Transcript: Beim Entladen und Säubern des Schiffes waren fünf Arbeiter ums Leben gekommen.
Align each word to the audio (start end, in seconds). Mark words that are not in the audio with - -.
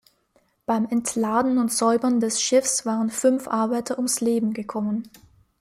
Beim 0.65 0.85
Entladen 0.87 1.59
und 1.59 1.71
Säubern 1.71 2.19
des 2.19 2.41
Schiffes 2.41 2.87
waren 2.87 3.11
fünf 3.11 3.47
Arbeiter 3.47 3.97
ums 3.97 4.19
Leben 4.19 4.51
gekommen. 4.53 5.07